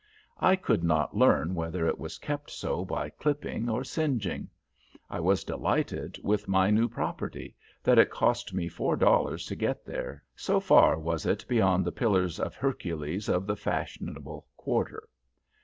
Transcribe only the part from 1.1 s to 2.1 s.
learn whether it